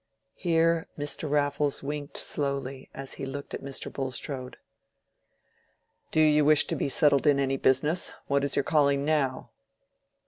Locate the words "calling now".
8.65-9.51